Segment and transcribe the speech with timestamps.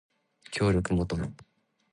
[0.49, 1.35] 協力求む